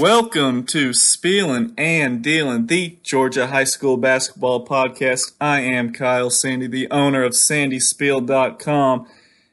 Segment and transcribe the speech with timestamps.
[0.00, 5.34] Welcome to Spielin' and Dealin', the Georgia High School Basketball Podcast.
[5.38, 9.06] I am Kyle Sandy, the owner of SandySpiel.com.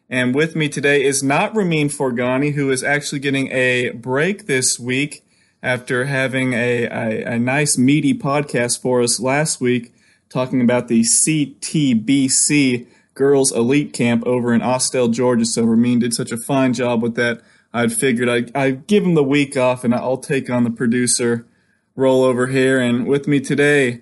[0.09, 4.79] And with me today is not Ramin Forgani, who is actually getting a break this
[4.79, 5.21] week
[5.61, 9.93] after having a, a, a nice meaty podcast for us last week
[10.29, 15.43] talking about the CTBC Girls Elite Camp over in Austell, Georgia.
[15.43, 17.41] So Ramin did such a fine job with that.
[17.77, 21.45] I'd figured I'd, I'd give him the week off and I'll take on the producer
[21.95, 22.79] role over here.
[22.79, 24.01] And with me today,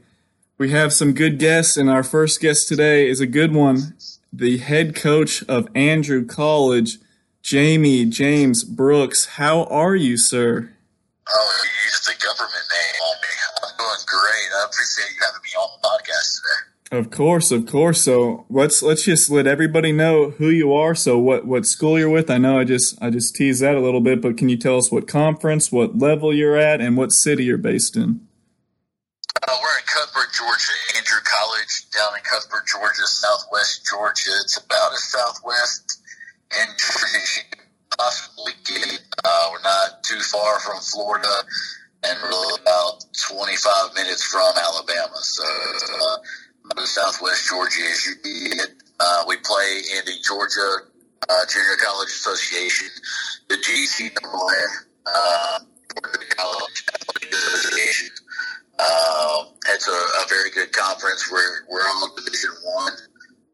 [0.58, 1.76] we have some good guests.
[1.76, 3.96] And our first guest today is a good one
[4.32, 7.00] the head coach of Andrew College,
[7.42, 9.26] Jamie James Brooks.
[9.26, 10.72] How are you, sir?
[11.28, 13.34] Oh, you used the government name on me.
[13.62, 14.50] I'm doing great.
[14.56, 16.75] I appreciate you having me on the podcast today.
[16.96, 18.02] Of course, of course.
[18.02, 20.96] So let's let's just let everybody know who you are.
[20.96, 22.30] So what what school you're with?
[22.30, 24.78] I know I just I just teased that a little bit, but can you tell
[24.78, 28.26] us what conference, what level you're at, and what city you're based in?
[29.46, 34.32] Uh, we're in Cuthbert, Georgia, Andrew College, down in Cuthbert, Georgia, Southwest Georgia.
[34.42, 36.02] It's about as southwest
[36.58, 36.70] and
[37.98, 39.02] possibly get.
[39.24, 41.44] Uh, we're not too far from Florida,
[42.04, 45.18] and we're about 25 minutes from Alabama.
[45.18, 46.18] So, uh,
[46.86, 47.82] Southwest Georgia
[48.24, 48.68] get.
[49.00, 50.88] Uh, we play in the Georgia
[51.30, 52.88] uh, Junior College Association,
[53.50, 54.64] the GCAA,
[55.06, 55.60] uh,
[56.38, 58.10] College Athletic Association.
[58.80, 61.32] Uh, it's a, a, very good conference.
[61.32, 62.94] We're we're on Division One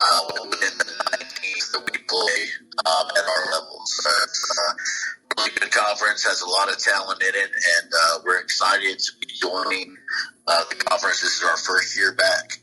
[0.02, 2.40] uh, within the 19s that we play
[2.86, 3.82] um, at our level.
[3.86, 6.26] So it's a really good conference.
[6.26, 9.96] Has a lot of talent in it, and uh, we're excited to be joining
[10.48, 11.22] uh, the conference.
[11.22, 12.61] This is our first year back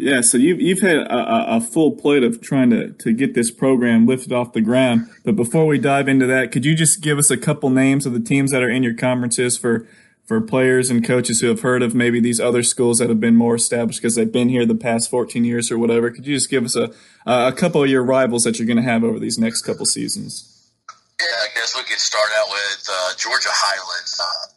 [0.00, 3.50] Yeah, so you've you've had a, a, full plate of trying to, to get this
[3.50, 5.10] program lifted off the ground.
[5.26, 8.14] But before we dive into that, could you just give us a couple names of
[8.14, 9.86] the teams that are in your conferences for
[10.24, 13.36] for players and coaches who have heard of maybe these other schools that have been
[13.36, 16.10] more established because they've been here the past 14 years or whatever?
[16.10, 16.90] Could you just give us a
[17.26, 20.72] a couple of your rivals that you're going to have over these next couple seasons?
[21.20, 24.18] Yeah, I guess we could start out with uh, Georgia Highlands.
[24.18, 24.50] Uh,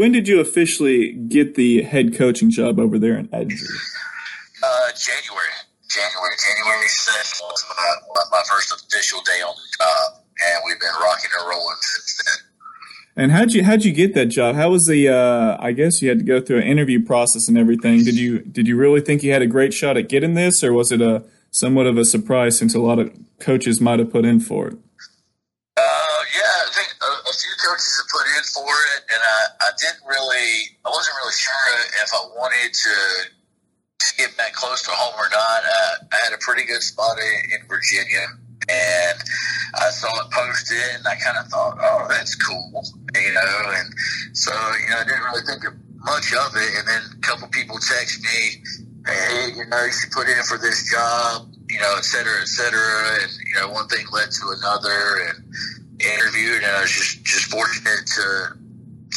[0.00, 3.58] when did you officially get the head coaching job over there in Andrew?
[4.62, 5.52] Uh, January.
[5.90, 6.36] January.
[6.40, 11.30] January 6th was my, my first official day on the job and we've been rocking
[11.38, 13.22] and rolling since then.
[13.22, 14.54] And how'd you how'd you get that job?
[14.54, 15.08] How was the?
[15.08, 18.04] Uh, I guess you had to go through an interview process and everything.
[18.04, 20.72] Did you did you really think you had a great shot at getting this, or
[20.72, 24.24] was it a somewhat of a surprise since a lot of coaches might have put
[24.24, 24.78] in for it?
[28.60, 31.68] For it, and I, I didn't really, I wasn't really sure
[32.04, 32.96] if I wanted to,
[33.32, 35.60] to get back close to home or not.
[35.64, 38.36] Uh, I had a pretty good spot in, in Virginia
[38.68, 39.18] and
[39.74, 42.84] I saw it posted, and I kind of thought, oh, that's cool,
[43.14, 43.62] you know.
[43.74, 43.88] And
[44.36, 46.70] so, you know, I didn't really think of much of it.
[46.78, 48.62] And then a couple people text me,
[49.06, 52.48] hey, you know, you should put in for this job, you know, et cetera, et
[52.48, 53.22] cetera.
[53.22, 55.00] And you know, one thing led to another,
[55.30, 55.38] and
[56.00, 58.56] interviewed, and I was just just fortunate to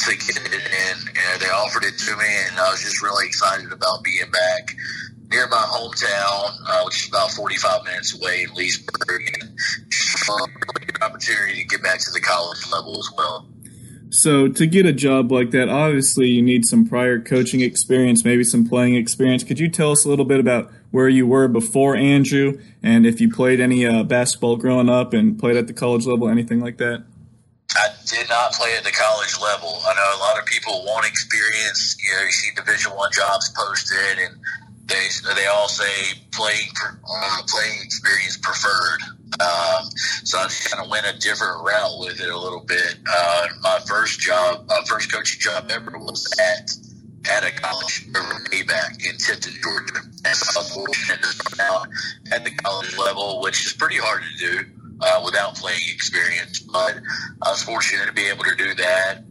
[0.06, 0.96] to get it in.
[1.08, 4.74] And they offered it to me, and I was just really excited about being back
[5.30, 9.50] near my hometown, uh, which is about 45 minutes away in Leesburg, and
[10.28, 13.48] uh, really good opportunity to get back to the college level as well.
[14.10, 18.44] So, to get a job like that, obviously you need some prior coaching experience, maybe
[18.44, 19.42] some playing experience.
[19.42, 23.20] Could you tell us a little bit about where you were before Andrew, and if
[23.20, 26.76] you played any uh, basketball growing up and played at the college level, anything like
[26.78, 27.02] that?
[27.74, 29.82] I did not play at the college level.
[29.88, 31.96] I know a lot of people want experience.
[31.98, 34.36] You know, you see Division One jobs posted, and
[34.86, 39.00] they they all say playing uh, playing experience preferred.
[39.40, 39.90] Um,
[40.22, 42.98] so I just kind of went a different route with it a little bit.
[43.10, 46.70] Uh, my first job, my first coaching job ever was at
[47.30, 48.06] at a college
[48.52, 50.00] way back in Tifton, Georgia.
[50.24, 51.88] And I was fortunate to start out
[52.32, 54.60] at the college level, which is pretty hard to do
[55.00, 56.60] uh, without playing experience.
[56.60, 56.96] But
[57.42, 59.24] I was fortunate to be able to do that.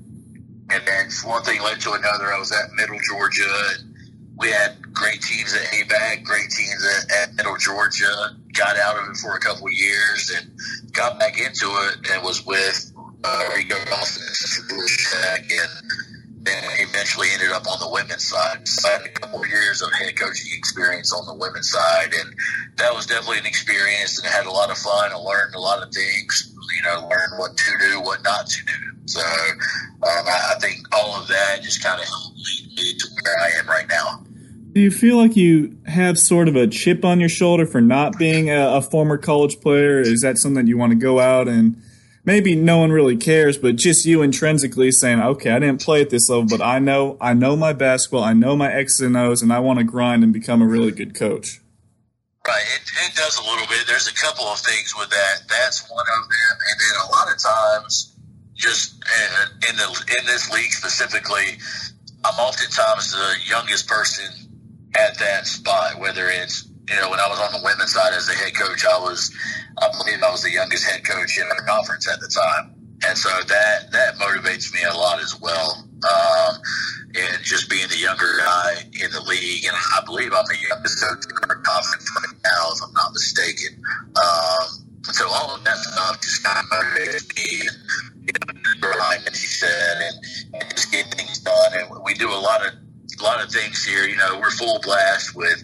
[0.69, 2.33] And then one thing led to another.
[2.33, 3.93] I was at Middle Georgia, and
[4.37, 8.37] we had great teams at ABAC, great teams at, at Middle Georgia.
[8.53, 10.51] Got out of it for a couple of years and
[10.93, 12.91] got back into it and was with
[13.23, 14.23] uh, Rico Dawson
[14.69, 16.02] and
[16.43, 18.67] then eventually ended up on the women's side.
[18.67, 22.35] So I had a couple years of head coaching experience on the women's side, and
[22.77, 25.11] that was definitely an experience, and I had a lot of fun.
[25.11, 28.65] I learned a lot of things, you know, learned what to do, what not to
[28.65, 28.73] do.
[29.05, 33.07] So um, I, I think all of that just kind of helped lead me to
[33.23, 34.23] where I am right now.
[34.73, 38.17] Do you feel like you have sort of a chip on your shoulder for not
[38.17, 40.01] being a, a former college player?
[40.01, 41.81] Is that something that you want to go out and–
[42.25, 46.09] maybe no one really cares, but just you intrinsically saying, okay, I didn't play at
[46.09, 49.41] this level, but I know I know my basketball, I know my X's and O's,
[49.41, 51.59] and I want to grind and become a really good coach.
[52.45, 53.85] Right, it, it does a little bit.
[53.87, 55.47] There's a couple of things with that.
[55.47, 58.15] That's one of them, and then a lot of times,
[58.53, 61.57] just uh, in the in this league specifically,
[62.25, 64.25] I'm oftentimes the youngest person
[64.95, 68.27] at that spot, whether it's you know, when I was on the women's side as
[68.29, 69.31] a head coach, I was,
[69.79, 72.75] I believe I was the youngest head coach in our conference at the time.
[73.07, 75.87] And so that, that motivates me a lot as well.
[76.03, 76.55] Um,
[77.15, 79.63] and just being the younger guy in the league.
[79.65, 83.13] And I believe I'm the youngest coach in our conference right now, if I'm not
[83.13, 83.79] mistaken.
[84.17, 87.77] Um, so all of that stuff just kind of motivated me and,
[88.27, 91.71] you know, grind, as you said, and, and just get things done.
[91.79, 94.07] And we do a lot of, a lot of things here.
[94.07, 95.63] You know, we're full blast with,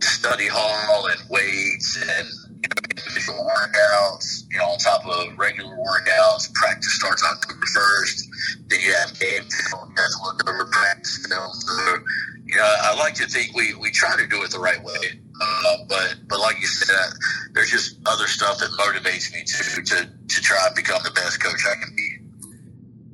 [0.00, 2.28] study hall and weights and
[2.62, 6.52] you know, individual workouts, you know, on top of regular workouts.
[6.54, 8.22] Practice starts October 1st.
[8.68, 9.92] Then you have game film.
[9.96, 11.50] You have to look over practice film.
[11.52, 11.98] So,
[12.46, 15.20] you know, I like to think we, we try to do it the right way.
[15.40, 17.12] Uh, but but like you said,
[17.52, 21.42] there's just other stuff that motivates me to, to, to try and become the best
[21.42, 22.11] coach I can be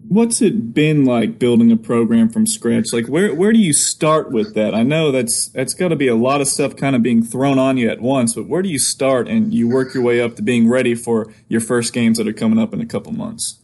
[0.08, 2.92] what's it been like building a program from scratch?
[2.92, 4.74] Like where where do you start with that?
[4.74, 7.58] I know that's that's got to be a lot of stuff kind of being thrown
[7.58, 10.36] on you at once, but where do you start and you work your way up
[10.36, 13.60] to being ready for your first games that are coming up in a couple months?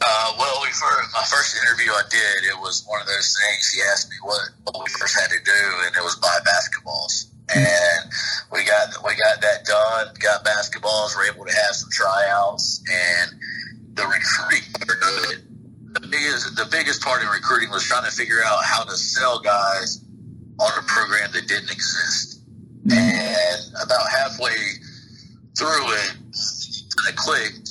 [0.00, 3.68] Uh, well, we first, my first interview I did, it was one of those things.
[3.68, 7.28] He asked me what, what we first had to do, and it was buy basketballs.
[7.54, 8.10] And
[8.50, 10.14] we got we got that done.
[10.20, 11.14] Got basketballs.
[11.16, 13.38] Were able to have some tryouts, and
[13.94, 15.41] the recruiting
[15.92, 19.40] the biggest the biggest part in recruiting was trying to figure out how to sell
[19.40, 20.02] guys
[20.58, 22.40] on a program that didn't exist.
[22.86, 22.98] Mm-hmm.
[22.98, 24.56] And about halfway
[25.56, 26.14] through it,
[27.06, 27.70] I clicked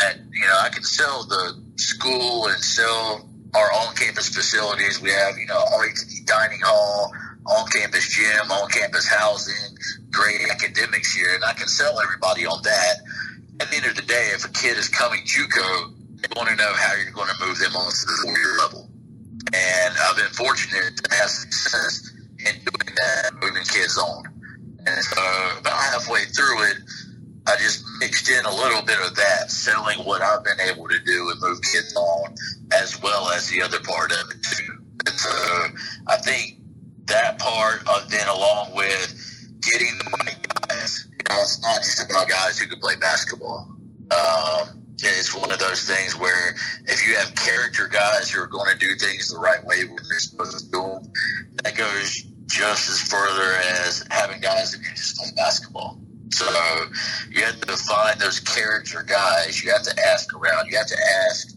[0.00, 5.00] that you know I can sell the school and sell our on-campus facilities.
[5.00, 5.82] We have you know all
[6.24, 7.12] dining hall,
[7.46, 9.76] on-campus gym, on-campus housing,
[10.10, 12.94] great academics here, and I can sell everybody on that.
[13.60, 16.56] At the end of the day, if a kid is coming JUCO they want to
[16.56, 18.90] know how you're going to move them on to the four-year level.
[19.54, 24.24] And I've been fortunate to have success in doing that, moving kids on.
[24.86, 25.22] And so
[25.60, 26.76] about halfway through it,
[27.46, 30.98] I just mixed in a little bit of that, selling what I've been able to
[31.04, 32.34] do and move kids on,
[32.72, 34.72] as well as the other part of it too.
[35.06, 35.30] And so
[36.08, 36.58] I think
[37.06, 40.36] that part, uh, then along with getting the
[40.68, 43.74] guys, you know, it's not just about guys who can play basketball.
[44.10, 48.70] Um, it's one of those things where if you have character guys who are going
[48.72, 51.12] to do things the right way when they're supposed to do them,
[51.62, 56.00] that goes just as further as having guys who can just play basketball.
[56.32, 56.46] So
[57.30, 59.62] you have to find those character guys.
[59.62, 60.70] You have to ask around.
[60.70, 61.56] You have to ask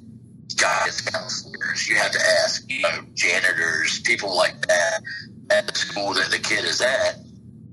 [0.57, 1.89] guys counselors.
[1.89, 5.01] You have to ask you know, janitors, people like that
[5.49, 7.17] at the school that the kid is at.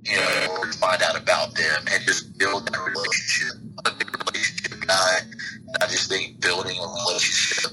[0.05, 3.59] You know, find out about them and just build that relationship.
[3.85, 5.19] A good relationship guy
[5.81, 7.73] I just think building a relationship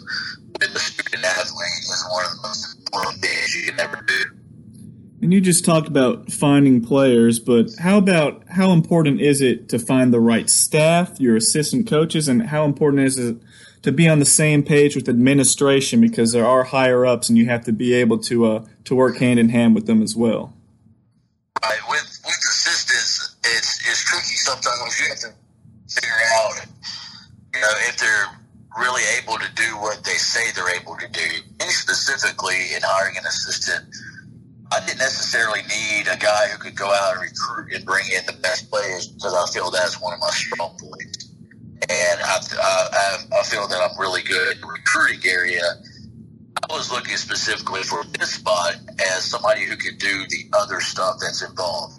[0.60, 4.24] with the student athlete is one of the most important things you can ever do.
[5.22, 9.79] And you just talked about finding players, but how about how important is it to
[9.79, 13.38] find the right staff, your assistant coaches, and how important is it
[13.82, 17.46] to be on the same page with administration because there are higher ups and you
[17.46, 20.53] have to be able to uh, to work hand in hand with them as well.
[21.63, 21.79] Right.
[21.89, 25.00] With with assistants, it's it's tricky sometimes.
[25.00, 25.34] You have to
[25.88, 26.65] figure out
[27.55, 28.27] you know, if they're
[28.77, 31.21] really able to do what they say they're able to do.
[31.67, 33.85] Specifically in hiring an assistant,
[34.71, 38.25] I didn't necessarily need a guy who could go out and recruit and bring in
[38.25, 41.31] the best players because I feel that's one of my strong points.
[41.88, 45.62] And I, I, I feel that I'm really good in the recruiting area.
[46.69, 51.17] I was looking specifically for this spot as somebody who could do the other stuff
[51.21, 51.95] that's involved.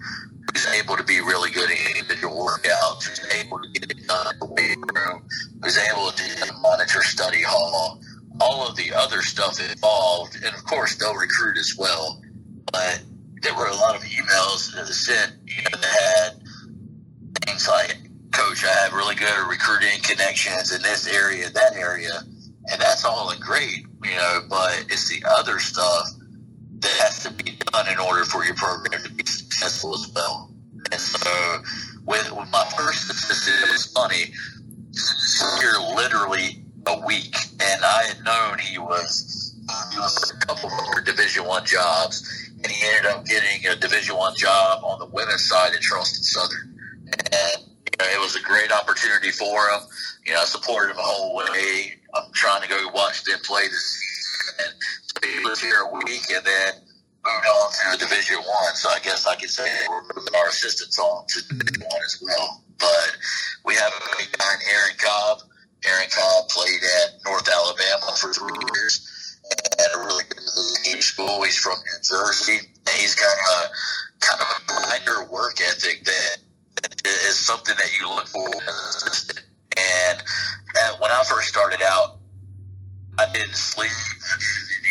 [0.56, 4.32] Who's able to be really good at individual workouts, who's able to get it done
[4.32, 5.22] in the weight room,
[5.62, 8.00] who's able to monitor study hall,
[8.40, 10.36] all of the other stuff involved.
[10.36, 12.22] And of course, they'll recruit as well.
[12.72, 13.02] But
[13.42, 17.98] there were a lot of emails that sent you know, that had things like,
[18.32, 22.22] Coach, I have really good recruiting connections in this area, that area
[22.68, 24.40] and that's all great, you know.
[24.48, 26.08] But it's the other stuff
[26.80, 29.24] that has to be done in order for your program to be
[29.64, 29.84] as
[30.14, 30.50] well.
[30.92, 31.62] And so,
[32.04, 34.32] with, with my first assistant, it was funny.
[35.60, 39.54] Here, literally a week, and I had known he was
[39.92, 44.16] he was a couple of Division One jobs, and he ended up getting a Division
[44.16, 46.78] One job on the women's side at Charleston Southern.
[47.06, 49.80] And you know, it was a great opportunity for him.
[50.24, 51.94] You know, I supported him the whole way.
[52.14, 54.66] I'm trying to go watch them play this season.
[54.66, 56.72] And he was here a week and then
[57.26, 58.74] moved on to Division One.
[58.74, 61.58] So I guess I could say we're moving our assistants on to mm-hmm.
[61.58, 62.62] Division One as well.
[62.78, 63.16] But
[63.64, 65.38] we have a great guy, Aaron Cobb.
[65.86, 69.38] Aaron Cobb played at North Alabama for three years
[69.78, 70.42] and a really good
[70.84, 71.42] team school.
[71.42, 72.58] He's from New Jersey.
[72.58, 73.70] And he's got a
[74.20, 76.38] kind of a grinder work ethic that
[77.28, 79.46] is something that you look for as an assistant.
[79.76, 80.22] And
[80.80, 82.18] uh, when I first started out,
[83.18, 83.90] I didn't sleep,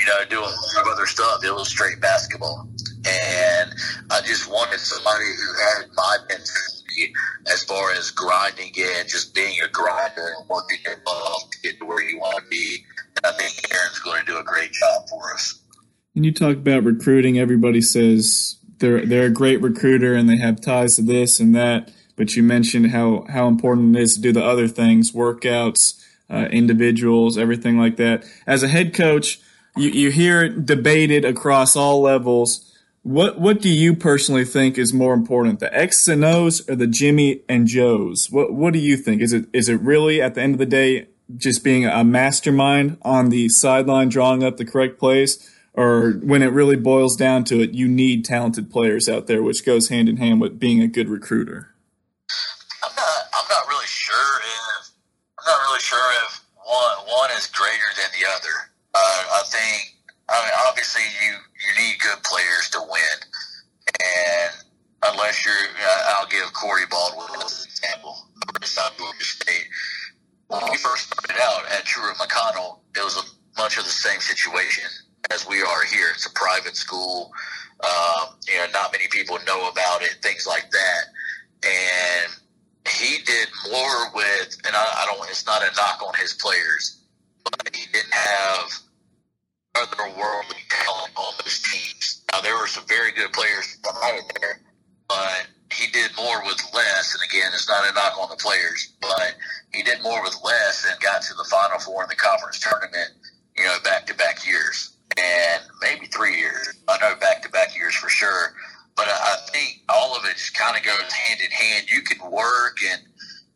[0.06, 1.42] you know, do a lot of other stuff.
[1.66, 2.68] Straight basketball.
[3.08, 3.74] And
[4.12, 7.14] I just wanted somebody who had my mentality
[7.52, 11.60] as far as grinding and just being a grinder and working your butt off to
[11.62, 12.84] get to where you want to be.
[13.18, 15.60] And I think Aaron's going to do a great job for us.
[16.16, 20.62] And you talk about recruiting, everybody says they're they're a great recruiter and they have
[20.62, 21.92] ties to this and that.
[22.16, 26.48] But you mentioned how how important it is to do the other things, workouts, uh,
[26.52, 28.24] individuals, everything like that.
[28.48, 29.40] As a head coach,
[29.76, 32.72] you, you hear it debated across all levels.
[33.04, 36.88] What what do you personally think is more important, the X's and O's or the
[36.88, 38.32] Jimmy and Joes?
[38.32, 39.22] What what do you think?
[39.22, 42.98] Is it is it really at the end of the day just being a mastermind
[43.04, 45.52] on the sideline drawing up the correct plays?
[45.74, 49.66] Or when it really boils down to it, you need talented players out there, which
[49.66, 51.76] goes hand in hand with being a good recruiter.
[52.82, 54.90] I'm not I'm not really sure if.
[55.38, 58.65] I'm not really sure if one one is greater than the other.
[58.96, 59.96] Uh, I think
[60.30, 63.18] I mean, obviously you you need good players to win,
[64.02, 64.52] and
[65.14, 65.54] unless you're,
[66.18, 68.18] I'll give Corey Baldwin as an example.
[68.64, 69.68] South Georgia State.
[70.48, 74.20] When we first started out at Truett McConnell, it was a much of the same
[74.20, 74.86] situation
[75.32, 76.08] as we are here.
[76.14, 77.32] It's a private school.
[77.84, 81.04] Um, you know, not many people know about it, things like that.
[81.64, 82.34] And
[82.88, 85.30] he did more with, and I, I don't.
[85.30, 87.02] It's not a knock on his players,
[87.44, 88.72] but he didn't have
[89.76, 92.24] otherworldly talent on those teams.
[92.32, 93.96] Now there were some very good players of
[94.42, 94.62] there,
[95.08, 97.16] but he did more with less.
[97.16, 99.36] And again, it's not a knock on the players, but
[99.74, 103.12] he did more with less and got to the Final Four in the conference tournament.
[103.58, 106.78] You know, back to back years and maybe three years.
[106.88, 108.54] I know back to back years for sure.
[108.96, 111.92] But I think all of it just kind of goes hand in hand.
[111.92, 113.02] You can work and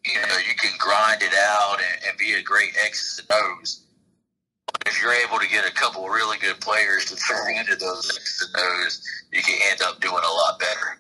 [0.06, 3.86] you know you can grind it out and, and be a great X's and O's.
[5.02, 8.50] You're able to get a couple of really good players to throw into those X's
[8.54, 9.02] and O's,
[9.32, 11.00] you can end up doing a lot better.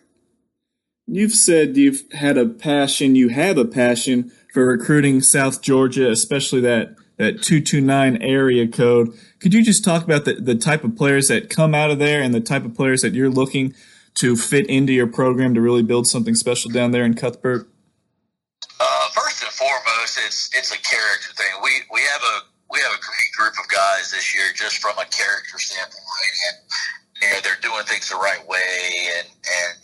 [1.07, 6.61] You've said you've had a passion, you have a passion for recruiting South Georgia, especially
[6.61, 9.09] that, that 229 area code.
[9.39, 12.21] Could you just talk about the, the type of players that come out of there
[12.21, 13.73] and the type of players that you're looking
[14.15, 17.67] to fit into your program to really build something special down there in Cuthbert?
[18.79, 21.51] Uh, first and foremost, it's it's a character thing.
[21.63, 22.48] We we have a
[22.79, 26.55] we have a great group of guys this year, just from a character standpoint, and
[27.19, 29.75] you know, they're doing things the right way, and and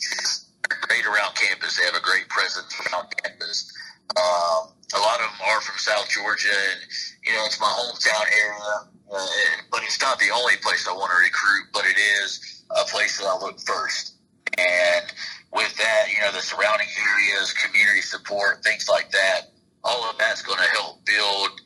[0.87, 1.75] great around campus.
[1.75, 3.67] They have a great presence around campus.
[4.15, 6.79] Um, a lot of them are from South Georgia, and
[7.27, 8.87] you know it's my hometown area.
[9.11, 9.27] Uh,
[9.69, 13.19] but it's not the only place I want to recruit, but it is a place
[13.19, 14.15] that I look first.
[14.57, 15.05] And
[15.51, 19.51] with that, you know, the surrounding areas, community support, things like that,
[19.83, 21.61] all of that's going to help build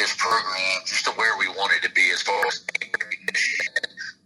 [0.00, 2.64] this program just to where we want it to be as far as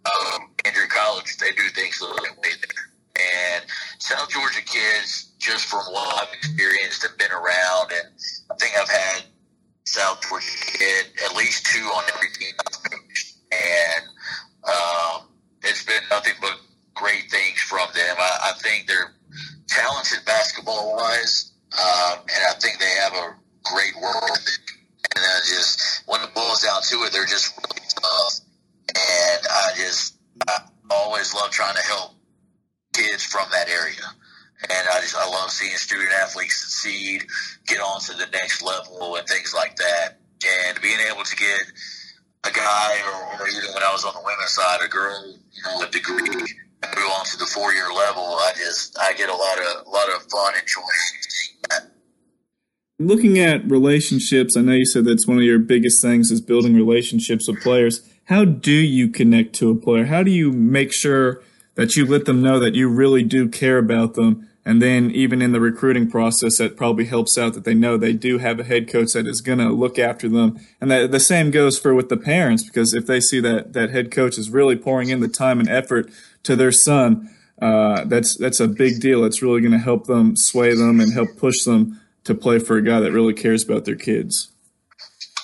[0.07, 2.87] um, Andrew College, they do things a little bit way there.
[3.19, 3.64] And
[3.99, 8.07] South Georgia kids, just from what I've experienced and been around, and
[8.50, 9.25] I think I've had
[9.85, 10.47] South Georgia
[10.78, 12.24] kid at least two on every
[53.25, 56.75] Looking at relationships, I know you said that's one of your biggest things is building
[56.75, 58.07] relationships with players.
[58.25, 60.04] How do you connect to a player?
[60.04, 61.40] How do you make sure
[61.75, 64.47] that you let them know that you really do care about them?
[64.66, 68.12] And then even in the recruiting process, that probably helps out that they know they
[68.12, 70.61] do have a head coach that is going to look after them.
[70.78, 73.88] And that the same goes for with the parents, because if they see that that
[73.88, 76.11] head coach is really pouring in the time and effort
[76.43, 77.31] to their son,
[77.62, 79.25] uh, that's that's a big deal.
[79.25, 82.76] It's really going to help them sway them and help push them to play for
[82.76, 84.50] a guy that really cares about their kids.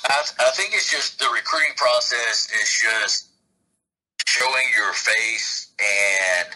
[0.09, 3.29] I, I think it's just the recruiting process is just
[4.27, 6.49] showing your face and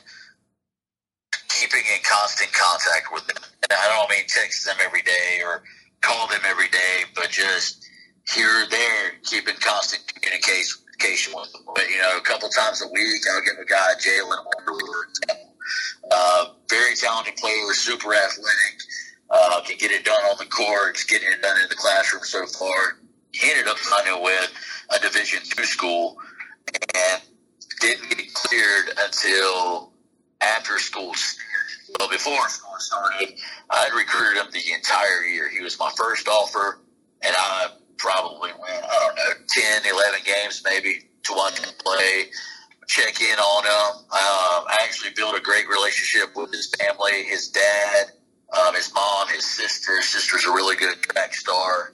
[1.49, 3.43] keeping in constant contact with them.
[3.63, 5.63] And I don't mean text them every day or
[6.01, 7.85] call them every day, but just
[8.33, 10.81] here or there, keep in constant communication
[11.35, 11.63] with them.
[11.75, 14.45] But, you know, a couple times a week, I'll give a guy Jalen
[16.11, 18.81] uh, very talented player, super athletic,
[19.31, 22.47] uh, can get it done on the courts, getting it done in the classroom so
[22.47, 22.99] far.
[23.33, 24.53] He ended up signing with
[24.95, 26.17] a Division two school
[26.95, 27.23] and
[27.81, 29.93] didn't get cleared until
[30.41, 31.99] after school started.
[31.99, 33.35] well, before school started,
[33.71, 35.49] I had recruited him the entire year.
[35.49, 36.81] He was my first offer,
[37.23, 42.31] and I probably went, I don't know, 10, 11 games maybe to watch him play,
[42.87, 44.05] check in on him.
[44.05, 48.13] Um, I actually built a great relationship with his family, his dad,
[48.55, 49.97] um, his mom, his sister.
[49.97, 51.93] His sister's a really good track star.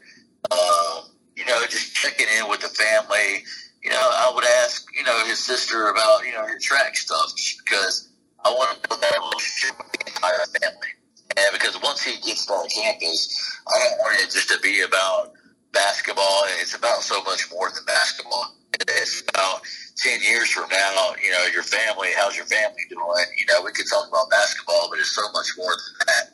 [0.50, 1.04] Um,
[1.36, 3.44] you know, just checking in with the family.
[3.82, 7.32] You know, I would ask, you know, his sister about, you know, her track stuff
[7.64, 8.10] because
[8.44, 10.88] I want to build that relationship with the entire family.
[11.36, 14.82] And because once he gets to our campus, I don't want it just to be
[14.82, 15.32] about
[15.72, 16.42] basketball.
[16.60, 18.54] It's about so much more than basketball.
[19.00, 19.62] It's about
[19.96, 23.26] 10 years from now, you know, your family, how's your family doing?
[23.38, 26.24] You know, we could talk about basketball, but it's so much more than that.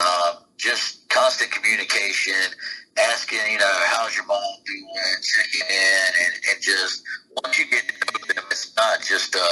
[0.00, 2.56] Um, just constant communication,
[2.98, 4.86] asking, you know, how's your mom doing,
[5.22, 7.04] checking in, and, and just
[7.42, 9.48] once you get to know them, it's not just a,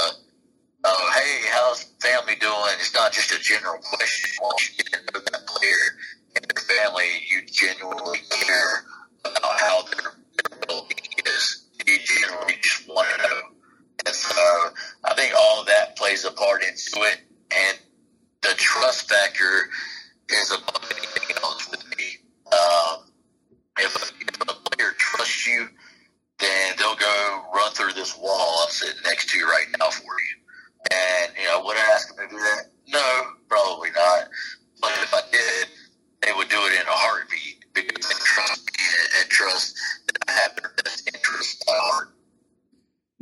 [0.84, 2.76] oh, hey, how's family doing?
[2.80, 4.30] It's not just a general question.
[4.42, 5.84] Once you get to know that player
[6.36, 8.84] and their family, you genuinely care
[9.24, 11.60] about how their, their well-being is.
[11.86, 11.98] You
[13.02, 13.40] to know.
[14.06, 14.70] And so
[15.04, 17.20] I think all of that plays a part into it.
[17.50, 17.78] And
[18.42, 19.70] the trust factor
[20.28, 22.04] is above anything else with me.
[22.52, 23.10] Um,
[23.78, 25.68] if, if a player trusts you,
[26.38, 30.02] then they'll go run through this wall I'm sitting next to you right now for
[30.02, 30.36] you.
[30.90, 32.64] And, you know, would I ask them to do that?
[32.88, 34.28] No, probably not.
[34.80, 35.68] But if I did,
[36.22, 36.83] they would do it in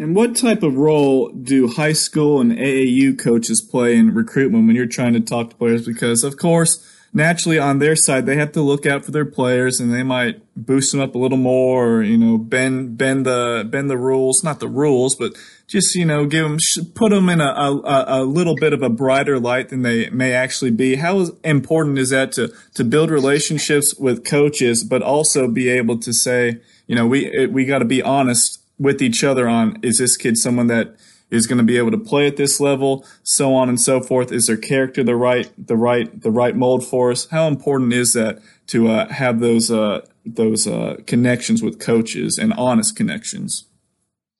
[0.02, 4.74] And what type of role do high school and AAU coaches play in recruitment when
[4.74, 5.86] you're trying to talk to players?
[5.86, 9.78] Because, of course, naturally on their side, they have to look out for their players
[9.78, 13.64] and they might boost them up a little more or, you know, bend, bend the,
[13.70, 15.34] bend the rules, not the rules, but
[15.68, 16.58] just, you know, give them,
[16.96, 20.32] put them in a, a, a little bit of a brighter light than they may
[20.32, 20.96] actually be.
[20.96, 26.12] How important is that to, to build relationships with coaches, but also be able to
[26.12, 30.16] say, you know, we, we got to be honest with each other on, is this
[30.16, 30.96] kid someone that,
[31.32, 34.30] is going to be able to play at this level, so on and so forth.
[34.30, 37.26] Is their character the right, the right, the right mold for us?
[37.30, 42.52] How important is that to uh, have those uh, those uh, connections with coaches and
[42.52, 43.64] honest connections?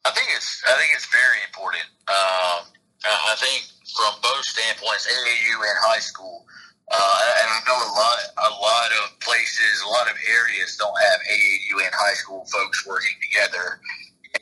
[0.05, 1.89] I think it's I think it's very important.
[2.09, 2.69] Um,
[3.09, 3.65] I think
[3.97, 6.45] from both standpoints, AAU and high school.
[6.93, 10.93] Uh, and I know a lot, a lot of places, a lot of areas don't
[10.93, 13.81] have AAU and high school folks working together,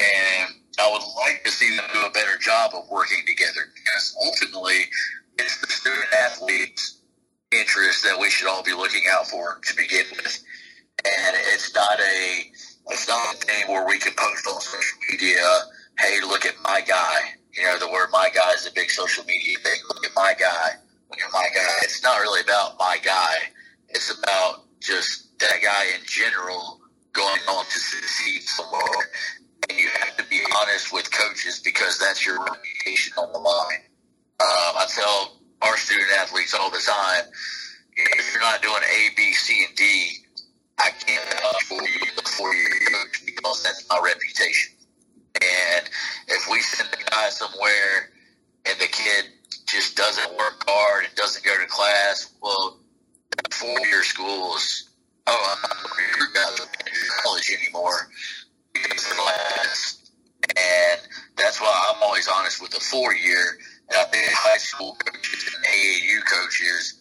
[0.00, 4.16] and I would like to see them do a better job of working together because
[4.24, 4.88] ultimately
[5.38, 7.02] it's the student athlete's
[7.52, 10.42] interest that we should all be looking out for to begin with.
[11.04, 12.50] And it's not a
[12.88, 15.44] it's not a thing where we can post on social media,
[15.98, 17.36] hey, look at my guy.
[17.52, 19.80] You know, the word my guy is a big social media thing.
[19.88, 20.70] Look at my guy.
[21.10, 21.74] Look at my guy.
[21.82, 23.34] It's not really about my guy.
[23.90, 26.80] It's about just that guy in general
[27.12, 29.10] going on to succeed somewhere
[29.78, 33.83] you have to be honest with coaches because that's your reputation on the line.
[34.40, 37.30] Um, I tell our student athletes all the time,
[37.96, 40.16] if you're not doing A, B, C, and D,
[40.78, 42.00] I can't vouch for you
[42.92, 44.74] coach because that's my reputation.
[45.35, 45.88] And
[46.28, 48.11] if we send a guy somewhere
[48.66, 49.26] and the kid
[49.66, 52.80] just doesn't work hard and doesn't go to class, well,
[53.52, 54.90] four-year schools,
[55.26, 55.70] oh, I'm
[56.35, 58.11] not a college anymore
[60.56, 61.00] and
[61.36, 63.58] that's why I'm always honest with the four year.
[63.96, 66.98] I think high school coaches and AAU coaches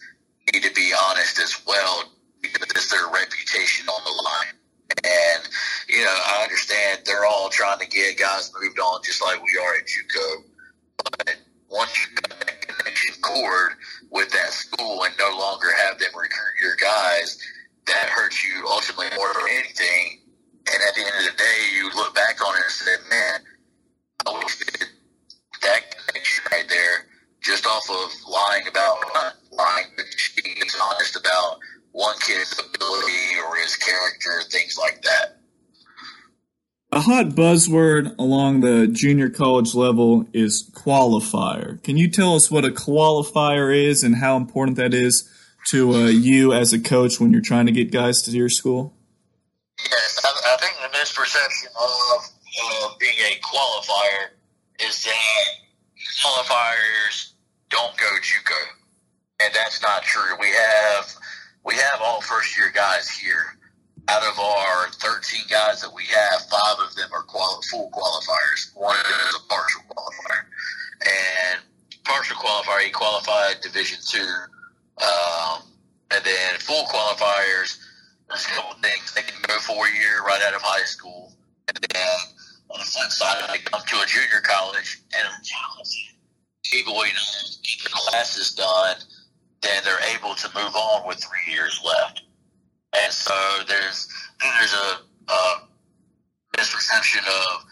[0.52, 4.54] need to be honest as well because it's their reputation on the line.
[5.04, 5.48] And,
[5.88, 9.58] you know, I understand they're all trying to get guys moved on just like we
[9.58, 10.44] are at JUCO.
[11.04, 11.36] But
[11.68, 13.72] once you cut that connection cord
[14.10, 17.38] with that school and no longer have them recruit your guys,
[17.86, 18.66] that hurts you
[37.20, 41.82] hot buzzword along the junior college level is qualifier.
[41.82, 45.28] Can you tell us what a qualifier is and how important that is
[45.68, 48.94] to uh, you as a coach when you're trying to get guys to your school?
[49.78, 54.30] Yes, I, I think the misperception of, of being a qualifier
[54.80, 55.46] is that
[56.24, 57.32] qualifiers
[57.68, 60.36] don't go JUCO, and that's not true.
[60.40, 61.14] We have
[61.66, 63.58] we have all first year guys here.
[64.10, 68.74] Out of our 13 guys that we have, five of them are quali- full qualifiers.
[68.74, 70.42] One of them is a partial qualifier,
[71.06, 71.60] and
[72.04, 74.34] partial qualifier he qualified Division two,
[75.06, 75.62] um,
[76.10, 77.78] and then full qualifiers.
[78.28, 81.32] There's a couple things they can go four year right out of high school,
[81.68, 82.18] and then
[82.70, 85.28] on the flip side, they come to a junior college and
[86.64, 87.30] people you know
[87.62, 88.96] get the classes done,
[89.62, 92.22] then they're able to move on with three years left.
[93.10, 94.06] And so uh, there's
[94.40, 95.62] there's a, a
[96.56, 97.64] misperception of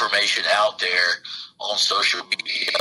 [0.00, 1.10] information out there
[1.60, 2.78] on social media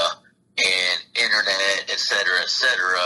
[0.58, 3.02] and internet, et cetera, et cetera,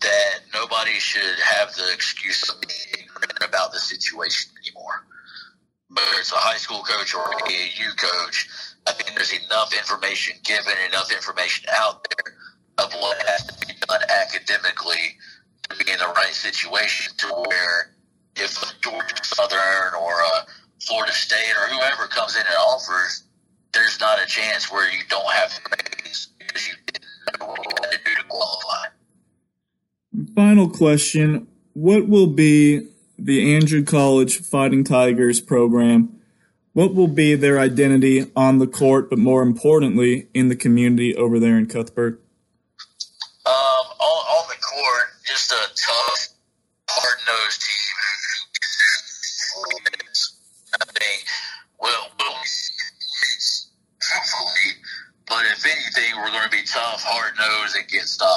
[0.00, 5.06] that nobody should have the excuse of being ignorant about the situation anymore.
[5.88, 8.48] Whether it's a high school coach or an AAU coach,
[8.86, 12.34] I think there's enough information given, enough information out there
[12.78, 15.18] of what has to be done academically
[15.68, 17.94] to be in the right situation to where
[18.36, 20.46] if a Georgia Southern or a
[20.86, 23.24] Florida State or whoever comes in and offers,
[23.72, 26.28] there's not a chance where you don't have because
[26.68, 27.04] you didn't
[27.38, 28.86] know what you had to do to qualify.
[30.34, 32.88] Final question What will be
[33.18, 36.16] the Andrew College Fighting Tigers program?
[36.72, 41.40] What will be their identity on the court, but more importantly, in the community over
[41.40, 42.22] there in Cuthbert?
[43.44, 45.69] Um, on, on the court, just a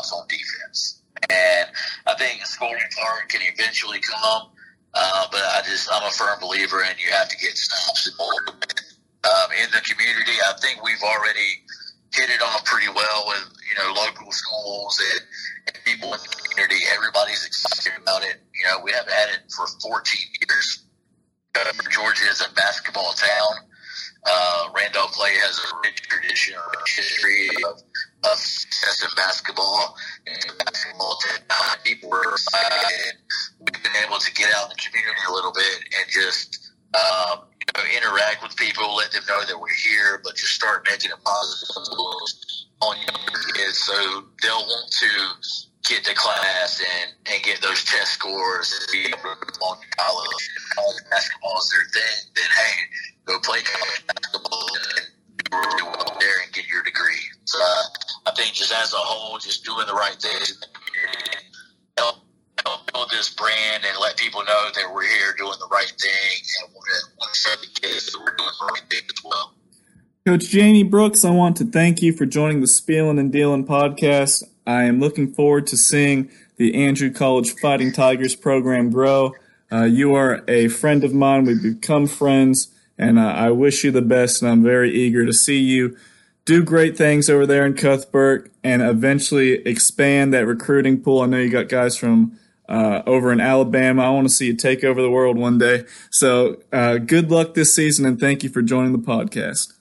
[0.04, 1.02] stops on defense.
[1.30, 1.70] And
[2.08, 4.50] I think a scoring part can eventually come,
[4.94, 8.14] uh, but I just I'm a firm believer in you have to get stops in
[8.20, 8.60] order.
[9.24, 11.64] Um, in the community, I think we've already
[12.14, 15.22] hit it off pretty well with you know local schools and,
[15.68, 16.84] and people in the community.
[16.94, 18.42] Everybody's excited about it.
[18.60, 20.04] You know, we haven't had it for 14
[20.50, 20.84] years.
[21.56, 23.70] Uh, Georgia is a basketball town.
[24.26, 27.82] Uh, Randolph Clay has a rich tradition, rich history of,
[28.24, 29.96] of success in basketball.
[30.28, 31.18] And basketball
[31.84, 33.20] people are excited.
[33.60, 37.44] We've been able to get out in the community a little bit and just um,
[37.60, 41.12] you know, interact with people, let them know that we're here, but just start making
[41.12, 43.94] a positive influence on your kids so
[44.42, 45.10] they'll want to
[45.84, 49.78] get to class and, and get those test scores and be able to move on
[49.80, 50.50] to college.
[50.76, 52.76] College basketball is their thing, then hey,
[53.26, 54.68] go play college basketball
[54.98, 55.06] and
[55.44, 57.20] do really well there and get your degree.
[57.46, 57.84] So uh,
[58.28, 60.58] I think just as a whole, just doing the right things
[61.98, 62.16] help,
[62.66, 66.38] help build this brand and let people know that we're here doing the right thing
[66.64, 69.54] and to, the kids that we're doing the right thing as well.
[70.26, 74.44] Coach Jamie Brooks, I want to thank you for joining the Spielin' and Dealin' podcast.
[74.66, 79.34] I am looking forward to seeing the Andrew College Fighting Tigers program grow.
[79.72, 81.46] Uh, you are a friend of mine.
[81.46, 85.34] We've become friends, and uh, I wish you the best, and I'm very eager to
[85.34, 85.98] see you
[86.46, 91.22] do great things over there in Cuthbert and eventually expand that recruiting pool.
[91.22, 94.04] I know you got guys from uh, over in Alabama.
[94.04, 95.86] I want to see you take over the world one day.
[96.12, 99.74] So uh, good luck this season, and thank you for joining the podcast.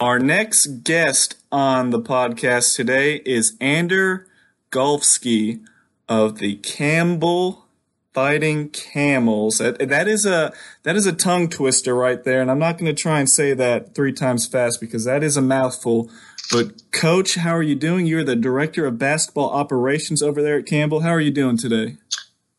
[0.00, 4.26] Our next guest on the podcast today is Ander
[4.72, 5.62] Galfsky
[6.08, 7.66] of the Campbell
[8.14, 9.58] Fighting Camels.
[9.58, 12.98] That, is a that is a tongue twister right there, and I'm not going to
[12.98, 16.10] try and say that three times fast because that is a mouthful.
[16.50, 18.06] But coach, how are you doing?
[18.06, 21.00] You're the director of basketball operations over there at Campbell.
[21.00, 21.98] How are you doing today?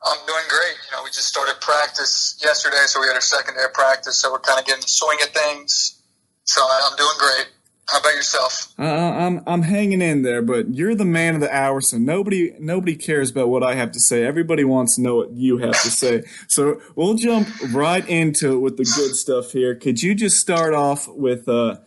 [0.05, 0.75] I'm doing great.
[0.91, 4.21] You know, we just started practice yesterday, so we had our second day of practice,
[4.21, 6.00] so we're kind of getting the swing of things.
[6.51, 7.47] So I'm doing great.
[7.87, 8.73] How about yourself?
[8.77, 12.53] Uh, I'm I'm hanging in there, but you're the man of the hour, so nobody
[12.59, 14.25] nobody cares about what I have to say.
[14.25, 16.23] Everybody wants to know what you have to say.
[16.49, 19.75] So we'll jump right into it with the good stuff here.
[19.75, 21.77] Could you just start off with uh,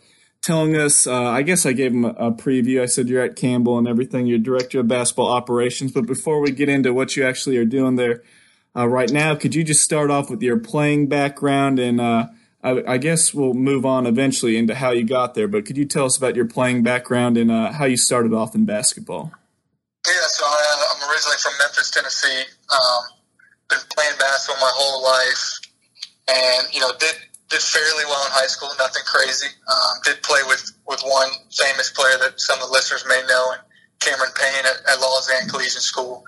[0.41, 1.05] telling us?
[1.05, 2.81] Uh, I guess I gave him a, a, preview.
[2.81, 4.25] I said you're at Campbell and everything.
[4.25, 5.91] You're director of basketball operations.
[5.91, 8.23] But before we get into what you actually are doing there
[8.75, 12.27] uh, right now, could you just start off with your playing background and uh,
[12.65, 15.85] I, I, guess we'll move on eventually into how you got there, but could you
[15.85, 19.31] tell us about your playing background and uh, how you started off in basketball?
[20.07, 22.41] Yeah, so I, am originally from Memphis, Tennessee.
[22.73, 23.01] Um,
[23.69, 25.61] been playing basketball my whole life,
[26.25, 27.13] and you know did
[27.53, 28.69] did fairly well in high school.
[28.79, 29.53] Nothing crazy.
[29.69, 33.53] Um, did play with with one famous player that some of the listeners may know,
[33.53, 33.61] and
[34.01, 36.25] Cameron Payne at, at Lausanne Collegiate School.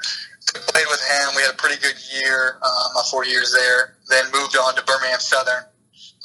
[0.54, 1.36] Played with him.
[1.36, 3.98] We had a pretty good year, uh, my four years there.
[4.08, 5.66] Then moved on to Birmingham Southern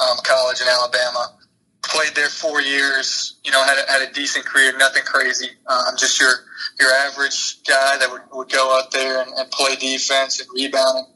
[0.02, 1.38] um, college in Alabama.
[1.82, 3.38] Played there four years.
[3.44, 4.76] You know, had a, had a decent career.
[4.78, 5.48] Nothing crazy.
[5.66, 6.30] Um, just your
[6.78, 10.98] your average guy that would, would go out there and, and play defense and rebound
[10.98, 11.06] and,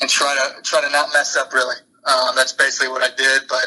[0.00, 1.52] and try to try to not mess up.
[1.52, 1.76] Really,
[2.06, 3.42] um, that's basically what I did.
[3.48, 3.66] But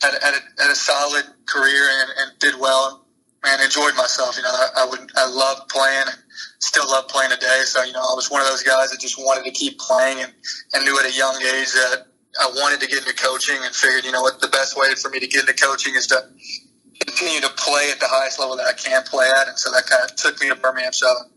[0.00, 3.04] had, had, a, had a solid career and, and did well
[3.44, 4.36] and enjoyed myself.
[4.36, 6.04] You know, I, I would I loved playing.
[6.06, 6.16] And
[6.60, 7.62] still love playing today.
[7.64, 10.20] So you know, I was one of those guys that just wanted to keep playing
[10.20, 10.32] and,
[10.72, 12.06] and knew at a young age that
[12.40, 15.10] I wanted to get into coaching and figured, you know what, the best way for
[15.10, 16.24] me to get into coaching is to
[17.04, 19.48] continue to play at the highest level that I can play at.
[19.48, 21.30] And so that kind of took me to Birmingham Southern.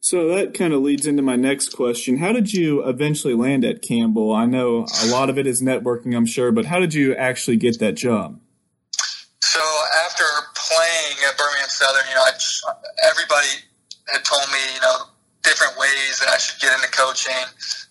[0.00, 2.18] So that kind of leads into my next question.
[2.18, 4.32] How did you eventually land at Campbell?
[4.32, 7.58] I know a lot of it is networking, I'm sure, but how did you actually
[7.58, 8.40] get that job?
[9.42, 9.60] So
[10.06, 10.24] after
[10.56, 12.32] playing at Birmingham Southern, you know, I,
[13.10, 13.48] everybody
[14.12, 14.96] had told me, you know,
[15.42, 17.44] different ways that I should get into coaching.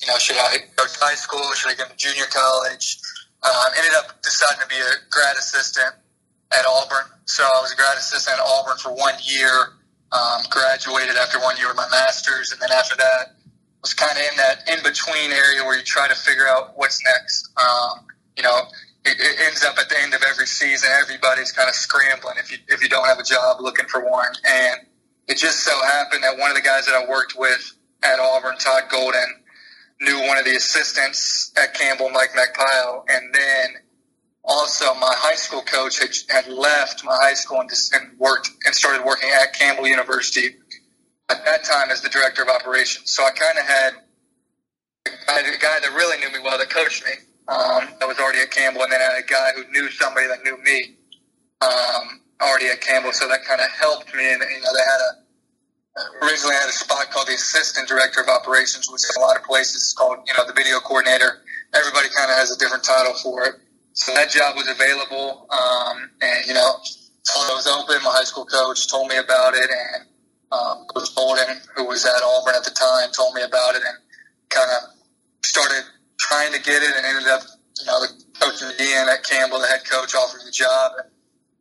[0.09, 1.53] Know, should I go to high school?
[1.53, 2.97] Should I go to junior college?
[3.45, 5.93] Um, ended up deciding to be a grad assistant
[6.57, 7.05] at Auburn.
[7.25, 9.77] So I was a grad assistant at Auburn for one year.
[10.11, 13.37] Um, graduated after one year with my master's, and then after that
[13.81, 17.05] was kind of in that in between area where you try to figure out what's
[17.05, 17.53] next.
[17.61, 18.65] Um, you know,
[19.05, 22.51] it, it, ends up at the end of every season, everybody's kind of scrambling if
[22.51, 24.81] you if you don't have a job, looking for one, and
[25.27, 28.57] it just so happened that one of the guys that I worked with at Auburn,
[28.57, 29.38] Todd Golden,
[30.01, 33.69] knew one of the assistants at Campbell, Mike McPile, and then
[34.43, 38.49] also my high school coach had, had left my high school and, just, and worked
[38.65, 40.55] and started working at Campbell University
[41.29, 43.11] at that time as the director of operations.
[43.11, 43.93] So I kind of had
[45.05, 47.11] a guy that really knew me well that coached me.
[47.47, 50.27] Um, that was already at Campbell, and then I had a guy who knew somebody
[50.27, 50.95] that knew me.
[51.61, 54.31] Um, already at Campbell, so that kind of helped me.
[54.31, 55.11] And you know, they had a
[56.21, 59.37] originally I had a spot called the assistant director of operations, which in a lot
[59.37, 61.43] of places is called you know the video coordinator.
[61.73, 63.55] Everybody kind of has a different title for it.
[63.93, 68.01] So that job was available, um, and you know, it was open.
[68.03, 70.07] My high school coach told me about it, and
[70.51, 73.97] um, Coach Golden, who was at Auburn at the time, told me about it, and
[74.49, 74.95] kind of
[75.43, 75.83] started
[76.17, 77.43] trying to get it, and ended up,
[77.79, 78.09] you know, the
[78.39, 80.93] coach Ian at Campbell, the head coach, offered the job.
[80.97, 81.09] And,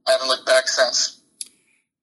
[0.08, 1.20] I haven't looked back since.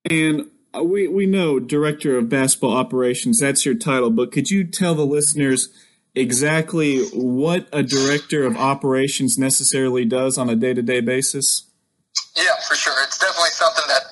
[0.10, 0.52] And
[0.84, 3.40] we we know director of basketball operations.
[3.40, 5.70] That's your title, but could you tell the listeners
[6.16, 11.70] exactly what a director of operations necessarily does on a day to day basis?
[12.36, 12.96] Yeah, for sure.
[13.04, 14.04] It's definitely something that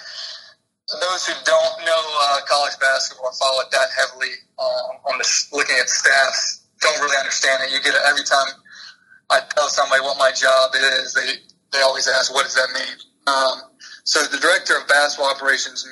[0.99, 5.75] those who don't know uh, college basketball follow it that heavily um, on the looking
[5.79, 7.71] at staffs don't really understand it.
[7.71, 8.47] You get it every time
[9.31, 11.13] I tell somebody what my job is.
[11.13, 11.39] They
[11.71, 13.71] they always ask, "What does that mean?" Um,
[14.03, 15.87] so the director of basketball operations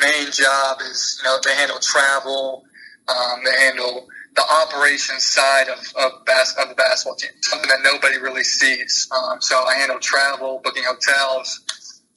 [0.00, 2.64] main job is, you know, they handle travel,
[3.08, 7.80] um, they handle the operations side of of, bas- of the basketball team, something that
[7.82, 9.08] nobody really sees.
[9.12, 11.60] Um, so I handle travel, booking hotels,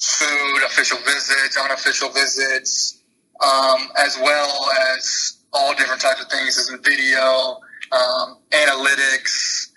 [0.02, 3.02] food, official visits, unofficial visits,
[3.44, 7.58] um, as well as all different types of things as in video,
[7.92, 9.72] um, analytics,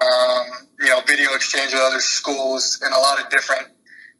[0.00, 3.68] um, you know, video exchange with other schools, and a lot of different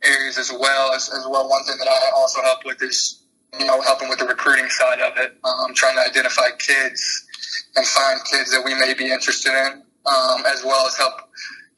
[0.04, 0.92] areas as well.
[0.92, 3.22] As, as well, one thing that I also help with is
[3.58, 7.26] you know helping with the recruiting side of it, um, trying to identify kids
[7.76, 11.14] and find kids that we may be interested in, um, as well as help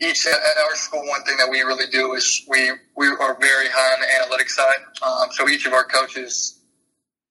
[0.01, 1.07] each at our school.
[1.07, 4.51] One thing that we really do is we we are very high on the analytics
[4.51, 4.83] side.
[5.03, 6.57] Um, so each of our coaches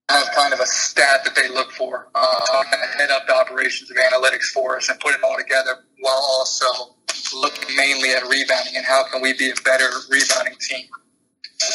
[0.09, 2.63] have kind of a stat that they look for, uh,
[2.97, 6.94] head up the operations of analytics for us and put it all together while also
[7.33, 10.85] looking mainly at rebounding and how can we be a better rebounding team.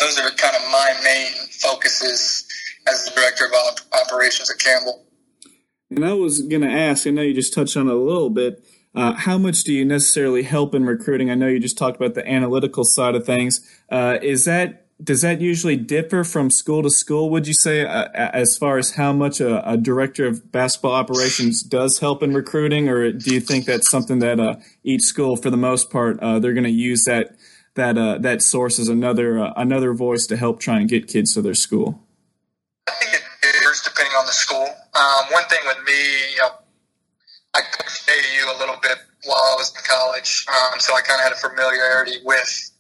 [0.01, 2.47] Those are kind of my main focuses
[2.87, 3.53] as the director of
[4.07, 5.05] operations at Campbell.
[5.91, 8.31] And I was going to ask, I know you just touched on it a little
[8.31, 8.65] bit.
[8.95, 11.31] Uh, how much do you necessarily help in recruiting?
[11.31, 13.61] I know you just talked about the analytical side of things.
[13.91, 17.31] Uh, is that does that usually differ from school to school?
[17.31, 21.63] Would you say, uh, as far as how much a, a, director of basketball operations
[21.63, 25.51] does help in recruiting, or do you think that's something that uh, each school, for
[25.51, 27.37] the most part, uh, they're going to use that
[27.75, 31.35] that uh, that source as another uh, another voice to help try and get kids
[31.35, 32.03] to their school?
[32.89, 34.67] I think it varies depending on the school.
[34.95, 36.51] Um, one thing with me, you know,
[37.55, 41.21] I coached AAU a little bit while I was in college, um, so I kind
[41.21, 42.71] of had a familiarity with.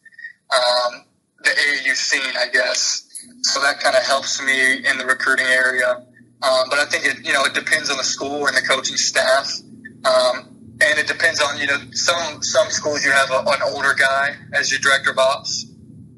[0.50, 1.04] Um,
[1.42, 3.06] the AAU scene, I guess.
[3.42, 6.04] So that kind of helps me in the recruiting area.
[6.42, 8.96] Um, but I think it, you know, it depends on the school and the coaching
[8.96, 9.50] staff.
[10.04, 10.48] Um,
[10.82, 14.34] and it depends on, you know, some, some schools you have a, an older guy
[14.52, 15.66] as your director of ops,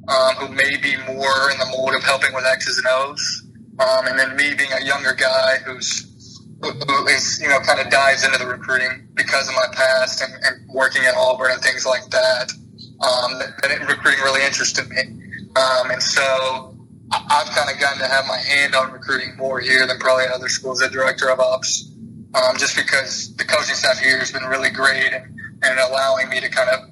[0.08, 3.46] um, who may be more in the mold of helping with X's and O's.
[3.78, 7.90] Um, and then me being a younger guy who's, who is, you know, kind of
[7.90, 11.84] dives into the recruiting because of my past and, and working at Auburn and things
[11.84, 12.52] like that
[13.00, 15.00] um, that, that recruiting really interested me.
[15.56, 16.76] Um, and so
[17.10, 20.48] I've kind of gotten to have my hand on recruiting more here than probably other
[20.48, 21.90] schools as director of ops,
[22.34, 26.40] um, just because the coaching staff here has been really great and, and allowing me
[26.40, 26.90] to kind of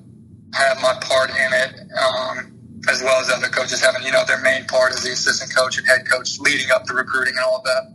[0.54, 2.52] have my part in it, um,
[2.88, 5.78] as well as other coaches having, you know, their main part as the assistant coach
[5.78, 7.94] and head coach leading up the recruiting and all of that.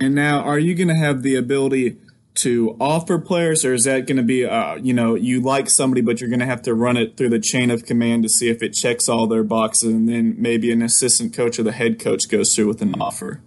[0.00, 1.98] And now, are you going to have the ability
[2.34, 6.00] to offer players, or is that going to be, uh, you know, you like somebody,
[6.00, 8.48] but you're going to have to run it through the chain of command to see
[8.48, 12.00] if it checks all their boxes, and then maybe an assistant coach or the head
[12.00, 13.42] coach goes through with an offer?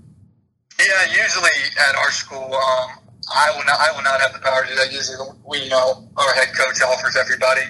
[0.80, 1.56] Yeah, usually
[1.90, 2.90] at our school, um,
[3.34, 4.92] I will not, I will not have the power to do that.
[4.92, 7.64] Usually, we know our head coach offers everybody.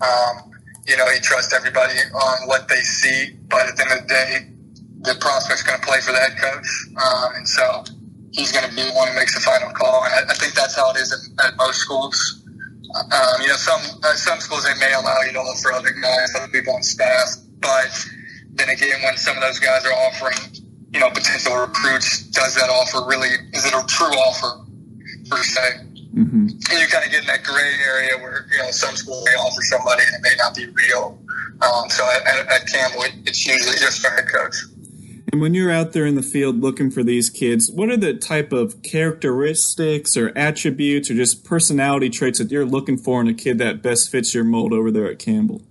[0.00, 0.52] Um,
[0.86, 4.08] you know, he trusts everybody on what they see, but at the end of the
[4.08, 4.50] day,
[5.00, 7.84] the prospect's going to play for the head coach, um, and so
[8.32, 10.04] he's going to be the one who makes the final call.
[10.04, 12.16] And I, I think that's how it is at, at most schools.
[12.94, 16.32] Um, you know, some uh, some schools they may allow you to offer other guys,
[16.36, 17.90] other people on staff, but
[18.52, 20.38] then again, when some of those guys are offering,
[20.94, 23.28] you know, potential recruits, does that offer really?
[23.52, 24.64] Is it a true offer
[25.28, 25.60] per se?
[26.14, 26.46] Mm-hmm.
[26.46, 29.32] And you kind of get in that gray area where you know some school may
[29.32, 31.18] offer somebody and it may not be real.
[31.60, 34.54] Um, so at, at, Campbell, it's usually just our head coach.
[35.32, 38.14] And when you're out there in the field looking for these kids, what are the
[38.14, 43.34] type of characteristics or attributes or just personality traits that you're looking for in a
[43.34, 45.62] kid that best fits your mold over there at Campbell?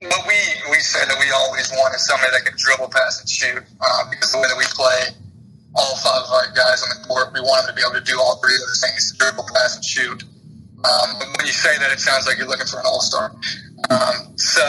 [0.00, 3.60] Well, we, we said that we always wanted somebody that could dribble, pass, and shoot
[3.60, 5.12] uh, because the way that we play,
[5.76, 8.06] all five of our guys on the court, we want them to be able to
[8.08, 10.24] do all three of those things dribble, pass, and shoot.
[10.88, 13.28] Um, but when you say that, it sounds like you're looking for an all star.
[13.92, 14.64] Um, so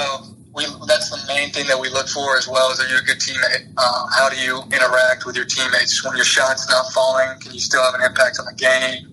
[0.52, 3.06] we that's the main thing that we look for as well as are you a
[3.08, 3.72] good teammate?
[3.80, 7.40] Um, how do you interact with your teammates when your shot's not falling?
[7.40, 9.11] Can you still have an impact on the game?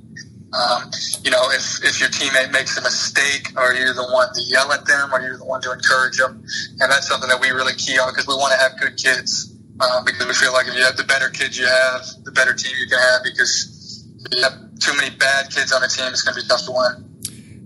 [0.48, 0.90] Um,
[1.22, 4.72] you know, if, if your teammate makes a mistake, are you the one to yell
[4.72, 5.12] at them?
[5.12, 6.42] Are you the one to encourage them?
[6.80, 9.54] And that's something that we really key on because we want to have good kids.
[9.80, 12.54] Um, because we feel like if you have the better kids you have, the better
[12.54, 13.20] team you can have.
[13.22, 16.48] Because if you have too many bad kids on a team, it's going to be
[16.48, 17.04] tough to win.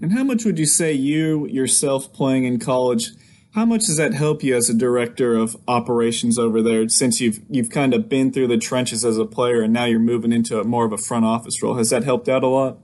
[0.02, 3.12] And how much would you say you yourself playing in college
[3.54, 7.40] how much does that help you as a director of operations over there since you've
[7.50, 10.58] you've kind of been through the trenches as a player and now you're moving into
[10.58, 11.74] a, more of a front office role?
[11.74, 12.78] Has that helped out a lot?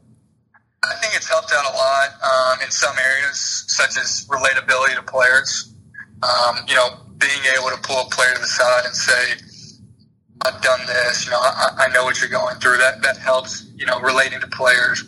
[0.85, 5.03] I think it's helped out a lot um, in some areas, such as relatability to
[5.03, 5.75] players.
[6.23, 9.33] Um, you know, being able to pull a player to the side and say,
[10.45, 12.79] "I've done this." You know, I, I know what you're going through.
[12.79, 13.65] That that helps.
[13.77, 15.05] You know, relating to players,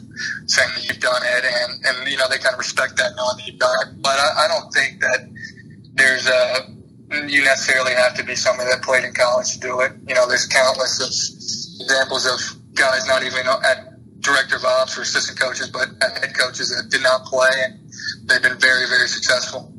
[0.46, 3.36] saying that you've done it, and and you know they kind of respect that knowing
[3.36, 4.02] that you've done it.
[4.02, 5.28] But I, I don't think that
[6.00, 6.66] there's a
[7.28, 9.92] you necessarily have to be somebody that played in college to do it.
[10.06, 11.08] You know, there's countless of
[11.82, 13.90] examples of guys not even at
[14.20, 17.80] director of ops or assistant coaches, but head coaches that did not play, and
[18.24, 19.72] they've been very, very successful.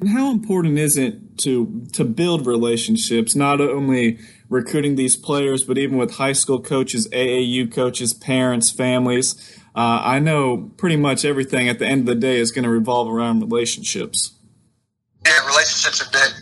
[0.00, 5.78] And how important is it to to build relationships, not only recruiting these players, but
[5.78, 9.36] even with high school coaches, AAU coaches, parents, families?
[9.74, 12.70] Uh, I know pretty much everything at the end of the day is going to
[12.70, 14.35] revolve around relationships.
[15.26, 16.32] Yeah, relationships are big.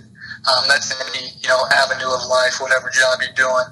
[0.45, 3.65] Um, that's any you know avenue of life, whatever job you're doing,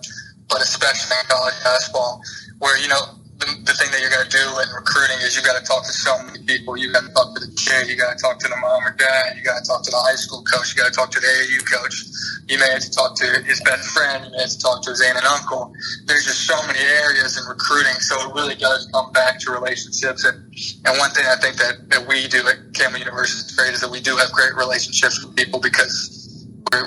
[0.49, 2.23] but especially in college basketball,
[2.61, 5.43] where you know the, the thing that you're going to do in recruiting is you
[5.43, 6.79] got to talk to so many people.
[6.79, 7.91] You got to talk to the kid.
[7.91, 9.35] You got to talk to the mom or dad.
[9.35, 10.71] You got to talk to the high school coach.
[10.75, 12.07] You got to talk to the AAU coach.
[12.47, 14.27] You may have to talk to his best friend.
[14.27, 15.75] You may have to talk to his aunt and uncle.
[16.07, 20.23] There's just so many areas in recruiting, so it really does come back to relationships.
[20.25, 20.39] And,
[20.87, 23.81] and one thing I think that, that we do at Campbell University is great is
[23.83, 26.23] that we do have great relationships with people because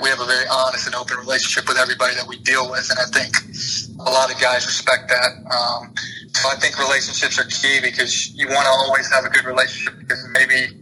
[0.02, 2.98] we have a very honest and open relationship with everybody that we deal with, and
[3.00, 3.38] I think
[4.00, 5.32] a lot of guys respect that.
[5.46, 5.94] Um,
[6.46, 10.28] I think relationships are key because you want to always have a good relationship because
[10.32, 10.82] maybe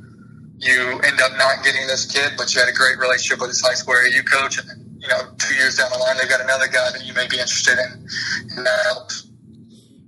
[0.57, 3.61] you end up not getting this kid, but you had a great relationship with his
[3.61, 6.67] high school AAU coach, and you know, two years down the line, they've got another
[6.67, 8.07] guy that you may be interested in,
[8.55, 9.27] and that helps.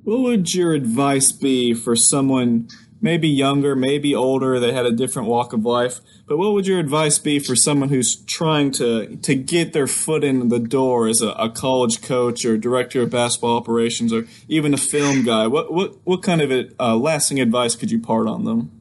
[0.04, 2.70] What would your advice be for someone?
[3.02, 6.00] Maybe younger, maybe older, they had a different walk of life.
[6.28, 10.24] But what would your advice be for someone who's trying to to get their foot
[10.24, 14.74] in the door as a, a college coach or director of basketball operations or even
[14.74, 15.48] a film guy?
[15.48, 18.72] What what what kind of uh, lasting advice could you part on them?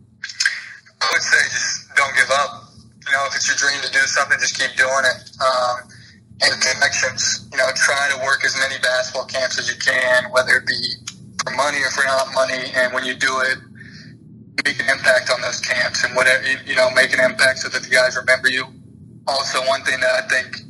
[1.00, 2.64] I would say just don't give up.
[3.06, 5.30] You know, if it's your dream to do something, just keep doing it.
[5.40, 5.90] Um,
[6.42, 7.46] and connections.
[7.52, 10.80] You know, try to work as many basketball camps as you can, whether it be
[11.44, 12.72] for money or for not money.
[12.74, 13.58] And when you do it,
[14.64, 17.82] make an impact on those camps and whatever you know, make an impact so that
[17.82, 18.64] the guys remember you.
[19.26, 20.64] Also, one thing that I think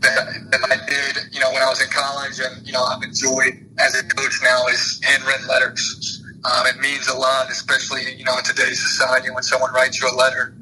[0.00, 3.02] that, that I did, you know, when I was in college and you know I've
[3.02, 6.18] enjoyed as a coach now is handwritten letters.
[6.44, 10.08] Um, it means a lot, especially you know in today's society when someone writes you
[10.10, 10.54] a letter.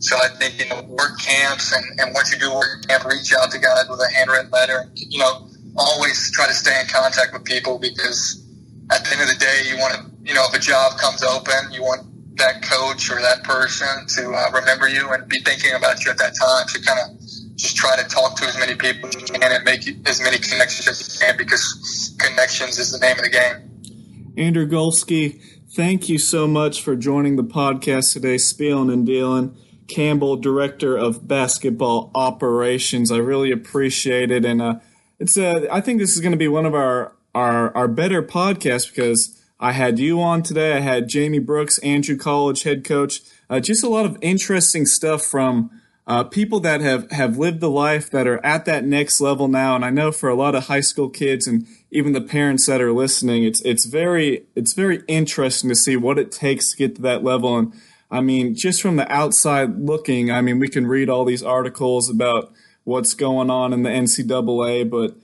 [0.00, 3.32] So I think you know work camps and, and once you do work camp, reach
[3.34, 4.90] out to guys with a handwritten letter.
[4.94, 5.46] You know,
[5.76, 8.44] always try to stay in contact with people because
[8.90, 11.22] at the end of the day, you want to you know if a job comes
[11.22, 15.74] open, you want that coach or that person to uh, remember you and be thinking
[15.74, 16.68] about you at that time.
[16.68, 17.20] So kind of
[17.56, 20.38] just try to talk to as many people as you can and make as many
[20.38, 24.34] connections as you can because connections is the name of the game.
[24.36, 25.42] Andrew Galfsky,
[25.74, 29.56] thank you so much for joining the podcast today, Spielin' and Dealin'.
[29.88, 33.10] Campbell, Director of Basketball Operations.
[33.10, 34.74] I really appreciate it, and uh,
[35.18, 35.36] it's.
[35.36, 38.88] Uh, I think this is going to be one of our our our better podcasts
[38.88, 40.74] because I had you on today.
[40.74, 43.20] I had Jamie Brooks, Andrew College head coach.
[43.50, 45.70] Uh, just a lot of interesting stuff from
[46.06, 49.76] uh, people that have, have lived the life that are at that next level now.
[49.76, 52.80] And I know for a lot of high school kids and even the parents that
[52.80, 56.96] are listening, it's it's very it's very interesting to see what it takes to get
[56.96, 57.58] to that level.
[57.58, 57.72] And
[58.10, 62.08] I mean, just from the outside looking, I mean, we can read all these articles
[62.08, 62.52] about
[62.84, 65.14] what's going on in the NCAA, but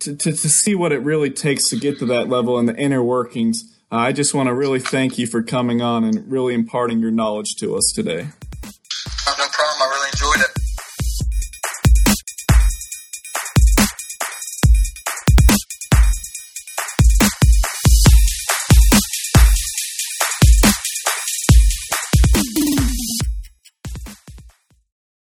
[0.00, 2.76] to, to, to see what it really takes to get to that level and the
[2.76, 6.54] inner workings, uh, I just want to really thank you for coming on and really
[6.54, 8.28] imparting your knowledge to us today.